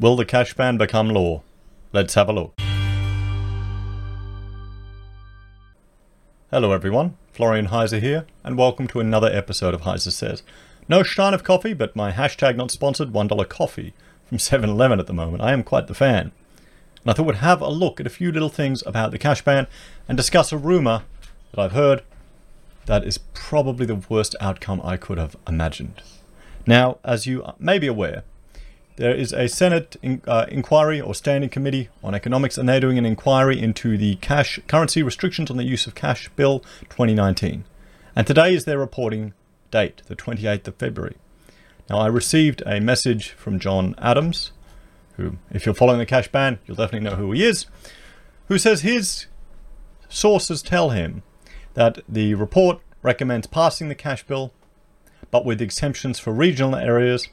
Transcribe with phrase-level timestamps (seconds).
[0.00, 1.42] Will the cash ban become law?
[1.92, 2.54] Let's have a look.
[6.52, 10.44] Hello everyone, Florian Heiser here, and welcome to another episode of Heiser Says.
[10.88, 13.92] No Stein of coffee, but my hashtag not sponsored $1 coffee
[14.26, 15.42] from 7-Eleven at the moment.
[15.42, 16.30] I am quite the fan.
[17.02, 19.42] And I thought we'd have a look at a few little things about the cash
[19.42, 19.66] ban
[20.08, 21.02] and discuss a rumour
[21.50, 22.04] that I've heard
[22.86, 26.02] that is probably the worst outcome I could have imagined.
[26.68, 28.22] Now, as you may be aware,
[28.98, 32.98] there is a Senate in, uh, inquiry or standing committee on economics, and they're doing
[32.98, 37.64] an inquiry into the cash currency restrictions on the use of cash bill 2019.
[38.16, 39.34] And today is their reporting
[39.70, 41.16] date, the 28th of February.
[41.88, 44.50] Now, I received a message from John Adams,
[45.16, 47.66] who, if you're following the cash ban, you'll definitely know who he is,
[48.48, 49.26] who says his
[50.08, 51.22] sources tell him
[51.74, 54.52] that the report recommends passing the cash bill,
[55.30, 57.28] but with exemptions for regional areas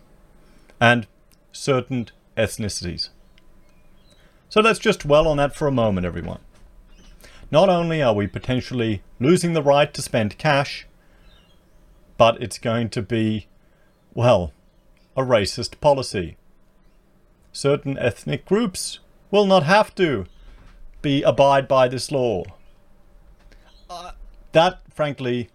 [0.79, 1.07] and
[1.55, 3.09] certain ethnicities.
[4.49, 6.39] So let's just dwell on that for a moment, everyone.
[7.51, 10.87] Not only are we potentially losing the right to spend cash,
[12.17, 13.47] but it's going to be,
[14.13, 14.53] well,
[15.15, 16.37] a racist policy.
[17.51, 18.99] Certain ethnic groups
[19.31, 20.25] will not have to
[21.01, 22.43] be abide by this law.
[23.89, 24.11] Uh,
[24.51, 25.49] that, frankly,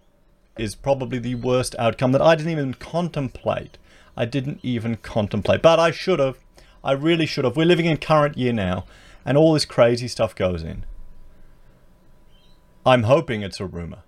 [0.57, 3.77] is probably the worst outcome that I didn't even contemplate
[4.21, 5.63] I didn't even contemplate.
[5.63, 6.37] But I should have.
[6.83, 7.57] I really should have.
[7.57, 8.85] We're living in current year now,
[9.25, 10.85] and all this crazy stuff goes in.
[12.85, 14.03] I'm hoping it's a rumor.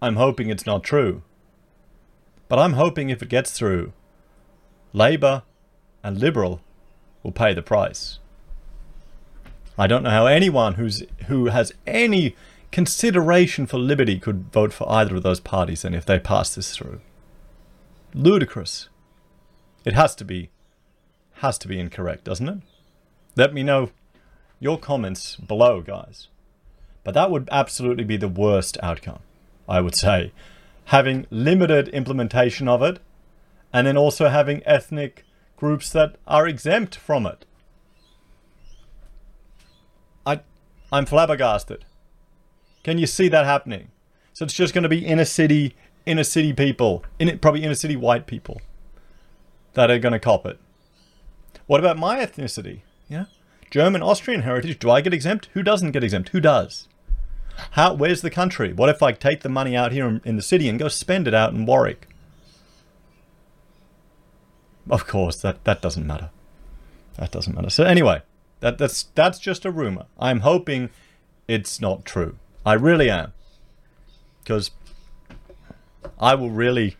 [0.00, 1.20] I'm hoping it's not true.
[2.48, 3.92] But I'm hoping if it gets through,
[4.94, 5.42] Labor
[6.02, 6.62] and Liberal
[7.22, 8.20] will pay the price.
[9.76, 12.34] I don't know how anyone who's who has any
[12.72, 16.74] consideration for liberty could vote for either of those parties and if they pass this
[16.74, 17.02] through.
[18.14, 18.88] Ludicrous.
[19.86, 20.50] It has to be,
[21.34, 22.58] has to be incorrect, doesn't it?
[23.36, 23.90] Let me know
[24.58, 26.26] your comments below, guys.
[27.04, 29.20] But that would absolutely be the worst outcome,
[29.68, 30.32] I would say.
[30.86, 32.98] Having limited implementation of it,
[33.72, 35.24] and then also having ethnic
[35.56, 37.44] groups that are exempt from it.
[40.26, 40.40] I,
[40.90, 41.84] I'm flabbergasted.
[42.82, 43.92] Can you see that happening?
[44.32, 45.76] So it's just going to be inner city,
[46.06, 48.60] inner city people, in probably inner city white people
[49.76, 50.58] that are going to cop it.
[51.66, 52.80] What about my ethnicity?
[53.08, 53.26] Yeah,
[53.70, 54.78] German, Austrian heritage.
[54.78, 55.48] Do I get exempt?
[55.52, 56.30] Who doesn't get exempt?
[56.30, 56.88] Who does?
[57.72, 57.94] How?
[57.94, 58.72] Where's the country?
[58.72, 61.34] What if I take the money out here in the city and go spend it
[61.34, 62.08] out in Warwick?
[64.88, 66.30] Of course, that that doesn't matter.
[67.18, 67.70] That doesn't matter.
[67.70, 68.22] So anyway,
[68.60, 70.06] that that's that's just a rumor.
[70.18, 70.90] I'm hoping
[71.48, 72.38] it's not true.
[72.64, 73.32] I really am,
[74.42, 74.70] because
[76.18, 76.96] I will really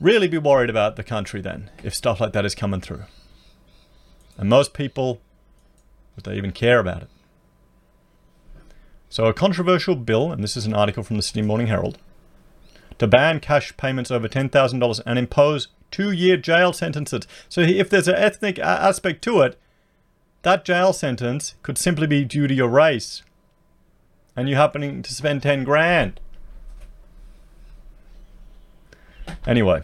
[0.00, 3.04] really be worried about the country then if stuff like that is coming through.
[4.36, 5.20] And most people,
[6.14, 7.08] would they even care about it?
[9.08, 11.98] So a controversial bill, and this is an article from the Sydney Morning Herald,
[12.98, 17.26] to ban cash payments over $10,000 and impose two-year jail sentences.
[17.48, 19.58] So if there's an ethnic uh, aspect to it,
[20.42, 23.22] that jail sentence could simply be due to your race.
[24.36, 26.20] And you happening to spend 10 grand.
[29.48, 29.82] Anyway,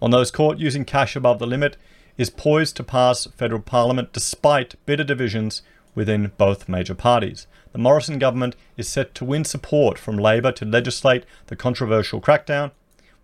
[0.00, 1.76] on those caught using cash above the limit
[2.16, 5.62] is poised to pass federal parliament despite bitter divisions
[5.96, 7.48] within both major parties.
[7.72, 12.70] The Morrison government is set to win support from Labor to legislate the controversial crackdown,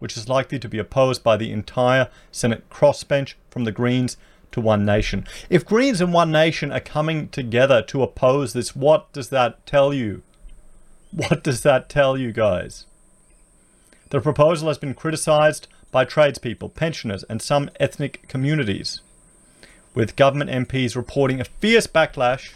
[0.00, 4.16] which is likely to be opposed by the entire Senate crossbench from the Greens
[4.50, 5.24] to One Nation.
[5.48, 9.94] If Greens and One Nation are coming together to oppose this, what does that tell
[9.94, 10.22] you?
[11.12, 12.86] What does that tell you guys?
[14.10, 19.02] The proposal has been criticised by tradespeople, pensioners, and some ethnic communities,
[19.94, 22.52] with government MPs reporting a fierce backlash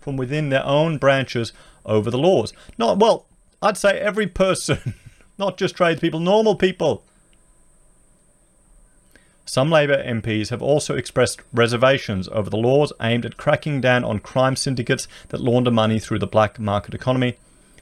[0.00, 1.52] from within their own branches
[1.84, 2.52] over the laws.
[2.76, 3.26] Not well,
[3.62, 4.94] I'd say every person,
[5.38, 7.04] not just tradespeople, normal people.
[9.44, 14.18] Some Labor MPs have also expressed reservations over the laws aimed at cracking down on
[14.18, 17.36] crime syndicates that launder money through the black market economy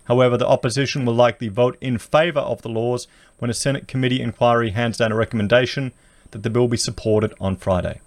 [0.04, 3.06] However, the opposition will likely vote in favour of the laws
[3.38, 5.92] when a Senate committee inquiry hands down a recommendation
[6.30, 8.00] that the bill be supported on Friday.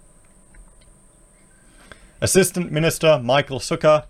[2.20, 4.04] Assistant Minister Michael Sukkar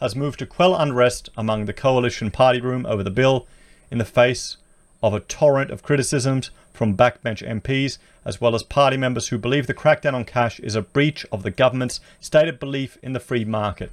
[0.00, 3.46] has moved to quell unrest among the coalition party room over the bill
[3.90, 4.56] in the face
[5.02, 9.66] of a torrent of criticisms from backbench MPs as well as party members who believe
[9.66, 13.44] the crackdown on cash is a breach of the government's stated belief in the free
[13.44, 13.92] market.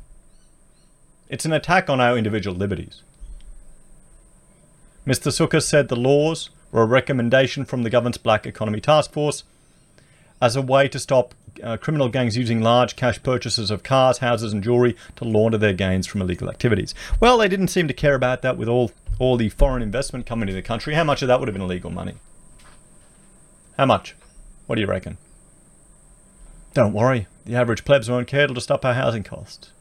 [1.30, 3.04] It's an attack on our individual liberties.
[5.06, 5.32] Mr.
[5.32, 9.44] Sukkar said the laws were a recommendation from the government's Black Economy Task Force
[10.42, 11.34] as a way to stop
[11.64, 15.74] uh, criminal gangs using large cash purchases of cars, houses, and jewelry to launder their
[15.74, 16.94] gains from illegal activities.
[17.20, 20.44] Well, they didn't seem to care about that with all, all the foreign investment coming
[20.44, 20.94] into the country.
[20.94, 22.16] How much of that would have been illegal money?
[23.78, 24.16] How much?
[24.68, 25.18] What do you reckon?
[26.74, 29.72] Don't worry, the average plebs won't care, it'll just up our housing costs.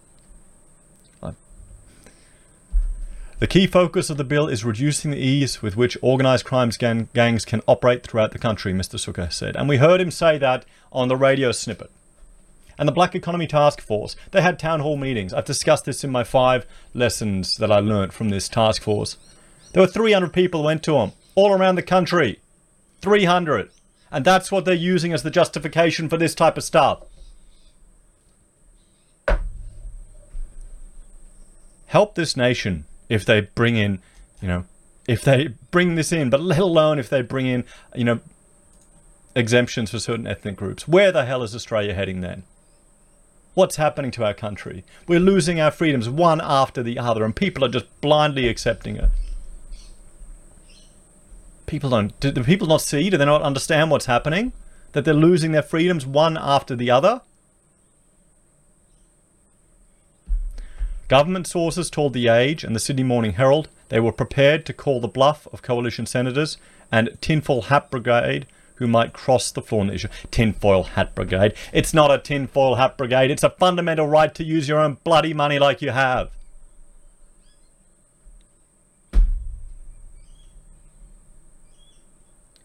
[3.41, 7.09] The key focus of the bill is reducing the ease with which organised crime gang-
[7.15, 8.97] gangs can operate throughout the country, Mr.
[8.97, 9.57] Sukkar said.
[9.57, 11.91] And we heard him say that on the radio snippet.
[12.79, 15.33] And the Black Economy Task Force, they had town hall meetings.
[15.33, 19.17] I've discussed this in my five lessons that I learnt from this task force.
[19.73, 22.41] There were 300 people who went to them all around the country.
[23.01, 23.71] 300.
[24.13, 27.05] And that's what they're using as the justification for this type of stuff.
[31.87, 34.01] Help this nation if they bring in,
[34.41, 34.65] you know,
[35.07, 37.65] if they bring this in, but let alone if they bring in,
[37.95, 38.21] you know,
[39.35, 40.89] exemptions for certain ethnic groups.
[40.89, 42.45] Where the hell is Australia heading then?
[43.55, 44.85] What's happening to our country?
[45.09, 49.11] We're losing our freedoms one after the other, and people are just blindly accepting it.
[51.67, 52.19] People don't.
[52.21, 53.11] Do the people not see?
[53.11, 54.53] Do they not understand what's happening?
[54.93, 57.23] That they're losing their freedoms one after the other?
[61.11, 65.01] Government sources told The Age and the Sydney Morning Herald they were prepared to call
[65.01, 66.57] the bluff of coalition senators
[66.93, 68.47] and tinfoil hat brigade
[68.77, 70.07] who might cross the floor on the issue.
[70.31, 71.55] Tinfoil hat brigade.
[71.73, 73.33] It's not a tinfoil hat brigade.
[73.33, 76.31] It's a fundamental right to use your own bloody money like you have.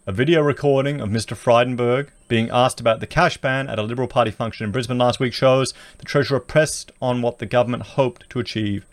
[0.08, 1.36] A video recording of Mr.
[1.36, 5.20] Frydenberg being asked about the cash ban at a Liberal Party function in Brisbane last
[5.20, 8.86] week shows the Treasurer pressed on what the government hoped to achieve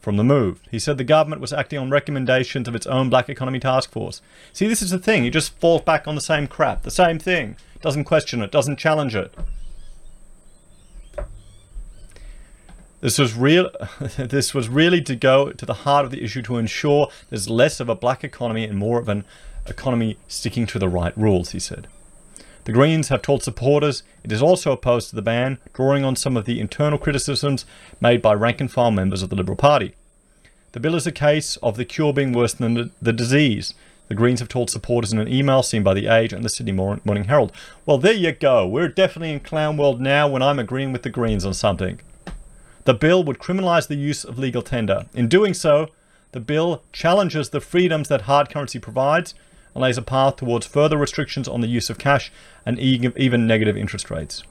[0.00, 0.60] from the move.
[0.70, 4.22] He said the government was acting on recommendations of its own Black Economy Task Force.
[4.52, 5.24] See, this is the thing.
[5.24, 7.56] He just falls back on the same crap, the same thing.
[7.80, 9.34] Doesn't question it, doesn't challenge it.
[13.00, 13.72] This was real.
[14.16, 17.80] this was really to go to the heart of the issue to ensure there's less
[17.80, 19.24] of a black economy and more of an
[19.66, 21.88] economy sticking to the right rules, he said.
[22.64, 26.36] The Greens have told supporters it is also opposed to the ban, drawing on some
[26.36, 27.64] of the internal criticisms
[28.00, 29.94] made by rank and file members of the Liberal Party.
[30.72, 33.74] The bill is a case of the cure being worse than the disease,
[34.12, 36.72] the Greens have told supporters in an email seen by The Age and the Sydney
[36.72, 37.50] Morning Herald.
[37.86, 38.66] Well, there you go.
[38.66, 41.98] We're definitely in clown world now when I'm agreeing with the Greens on something.
[42.84, 45.06] The bill would criminalise the use of legal tender.
[45.14, 45.88] In doing so,
[46.32, 49.32] the bill challenges the freedoms that hard currency provides
[49.74, 52.32] and lays a path towards further restrictions on the use of cash
[52.64, 54.42] and even negative interest rates.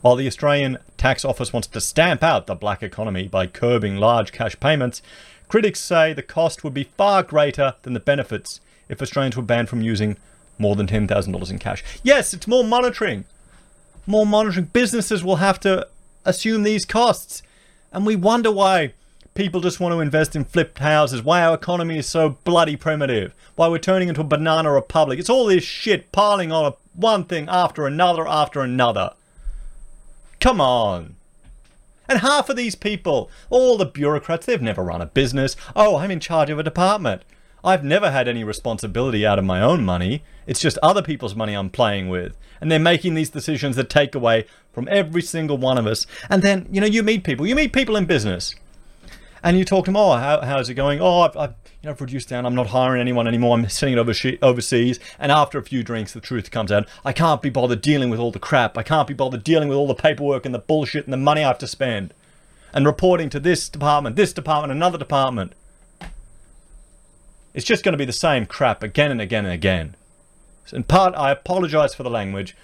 [0.00, 4.30] While the Australian Tax Office wants to stamp out the black economy by curbing large
[4.30, 5.02] cash payments,
[5.48, 9.68] critics say the cost would be far greater than the benefits if Australians were banned
[9.68, 10.16] from using
[10.56, 11.84] more than $10,000 in cash.
[12.02, 13.24] Yes, it's more monitoring.
[14.06, 14.66] More monitoring.
[14.66, 15.86] Businesses will have to
[16.24, 17.42] assume these costs.
[17.92, 18.92] And we wonder why
[19.38, 23.32] people just want to invest in flipped houses, why our economy is so bloody primitive,
[23.54, 25.16] why we're turning into a banana republic.
[25.16, 29.12] It's all this shit piling on one thing after another after another.
[30.40, 31.14] Come on.
[32.08, 35.54] And half of these people, all the bureaucrats, they've never run a business.
[35.76, 37.22] Oh, I'm in charge of a department.
[37.62, 40.24] I've never had any responsibility out of my own money.
[40.48, 42.36] It's just other people's money I'm playing with.
[42.60, 46.08] And they're making these decisions that take away from every single one of us.
[46.28, 47.46] And then, you know, you meet people.
[47.46, 48.56] You meet people in business
[49.42, 51.00] and you talk to them, oh, how, how's it going?
[51.00, 52.44] Oh, I've, I've, you know, I've reduced down.
[52.44, 53.56] I'm not hiring anyone anymore.
[53.56, 54.98] I'm sending it overseas.
[55.18, 56.88] And after a few drinks, the truth comes out.
[57.04, 58.76] I can't be bothered dealing with all the crap.
[58.76, 61.44] I can't be bothered dealing with all the paperwork and the bullshit and the money
[61.44, 62.12] I have to spend.
[62.72, 65.52] And reporting to this department, this department, another department.
[67.54, 69.96] It's just going to be the same crap again and again and again.
[70.72, 72.56] In part, I apologize for the language,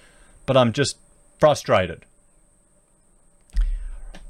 [0.44, 0.98] but I'm just
[1.40, 2.04] frustrated.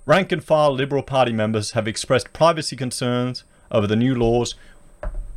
[0.07, 4.55] Rank and file Liberal Party members have expressed privacy concerns over the new laws,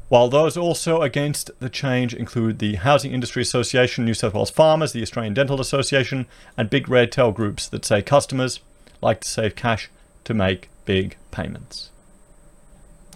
[0.10, 4.92] while those also against the change include the Housing Industry Association, New South Wales Farmers,
[4.92, 6.26] the Australian Dental Association,
[6.58, 8.60] and big red tail groups that say customers
[9.02, 9.90] like to save cash
[10.26, 11.92] to make big payments.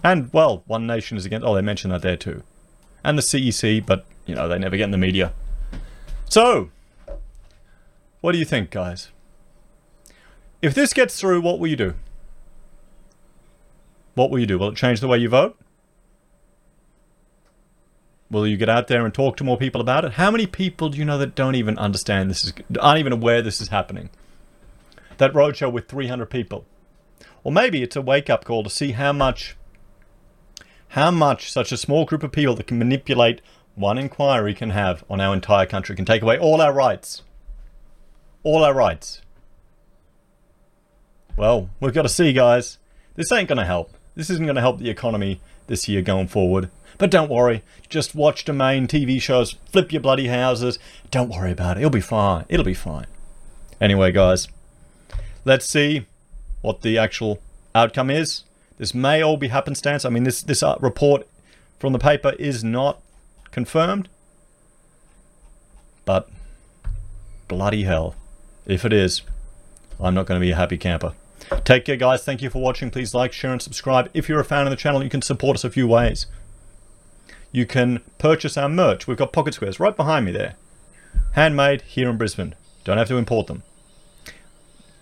[0.02, 1.46] And, well, One Nation is against.
[1.46, 2.42] Oh, they mentioned that there too.
[3.04, 5.32] And the CEC, but, you know, they never get in the media.
[6.30, 6.70] So,
[8.22, 9.10] what do you think, guys?
[10.62, 11.94] If this gets through, what will you do?
[14.14, 14.58] What will you do?
[14.58, 15.58] Will it change the way you vote?
[18.30, 20.12] Will you get out there and talk to more people about it?
[20.12, 23.42] How many people do you know that don't even understand this is, aren't even aware
[23.42, 24.08] this is happening?
[25.18, 26.64] That roadshow with 300 people.
[27.44, 29.56] Or maybe it's a wake-up call to see how much,
[30.88, 33.42] how much such a small group of people that can manipulate
[33.74, 37.22] one inquiry can have on our entire country, can take away all our rights.
[38.44, 39.22] all our rights.
[41.36, 42.78] Well, we've got to see, guys.
[43.14, 43.94] This ain't going to help.
[44.14, 46.70] This isn't going to help the economy this year going forward.
[46.98, 47.62] But don't worry.
[47.88, 50.78] Just watch the main TV shows, flip your bloody houses.
[51.10, 51.80] Don't worry about it.
[51.80, 52.44] It'll be fine.
[52.48, 53.06] It'll be fine.
[53.80, 54.48] Anyway, guys,
[55.44, 56.06] let's see
[56.60, 57.40] what the actual
[57.74, 58.44] outcome is.
[58.78, 60.04] This may all be happenstance.
[60.04, 61.26] I mean, this, this uh, report
[61.78, 63.00] from the paper is not
[63.50, 64.08] confirmed.
[66.04, 66.28] But
[67.48, 68.16] bloody hell,
[68.66, 69.22] if it is,
[70.00, 71.14] I'm not going to be a happy camper.
[71.64, 72.24] Take care, guys.
[72.24, 72.90] Thank you for watching.
[72.90, 74.10] Please like, share, and subscribe.
[74.12, 76.26] If you're a fan of the channel, you can support us a few ways.
[77.52, 79.06] You can purchase our merch.
[79.06, 80.56] We've got pocket squares right behind me there.
[81.32, 82.54] Handmade here in Brisbane.
[82.84, 83.62] Don't have to import them.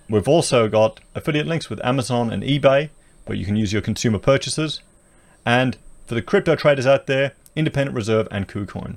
[0.09, 2.91] We've also got affiliate links with Amazon and eBay,
[3.27, 4.81] where you can use your consumer purchases.
[5.47, 8.97] And for the crypto traders out there, Independent Reserve and KuCoin.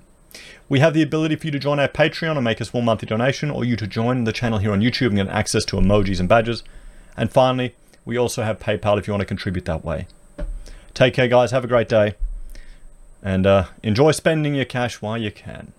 [0.67, 3.07] We have the ability for you to join our Patreon and make a small monthly
[3.07, 6.19] donation, or you to join the channel here on YouTube and get access to emojis
[6.19, 6.63] and badges.
[7.15, 10.07] And finally, we also have PayPal if you want to contribute that way.
[10.93, 11.51] Take care, guys.
[11.51, 12.15] Have a great day.
[13.21, 15.73] And uh, enjoy spending your cash while you can.